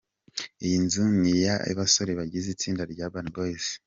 Iyi 0.65 0.77
nzu 0.85 1.03
ni 1.19 1.31
iy’abasore 1.37 2.11
bagize 2.19 2.47
itsinda 2.51 2.83
rya 2.91 3.05
“Urban 3.07 3.27
Boys”. 3.35 3.65